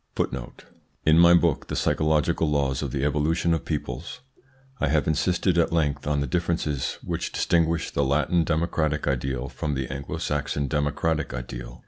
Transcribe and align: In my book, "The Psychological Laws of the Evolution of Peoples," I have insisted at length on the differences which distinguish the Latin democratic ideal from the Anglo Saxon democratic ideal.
In 1.05 1.19
my 1.19 1.35
book, 1.35 1.67
"The 1.67 1.75
Psychological 1.75 2.49
Laws 2.49 2.81
of 2.81 2.89
the 2.91 3.03
Evolution 3.05 3.53
of 3.53 3.63
Peoples," 3.63 4.21
I 4.79 4.87
have 4.87 5.05
insisted 5.05 5.59
at 5.59 5.71
length 5.71 6.07
on 6.07 6.21
the 6.21 6.25
differences 6.25 6.97
which 7.03 7.31
distinguish 7.31 7.91
the 7.91 8.03
Latin 8.03 8.43
democratic 8.43 9.05
ideal 9.07 9.47
from 9.47 9.75
the 9.75 9.87
Anglo 9.91 10.17
Saxon 10.17 10.67
democratic 10.67 11.35
ideal. 11.35 11.79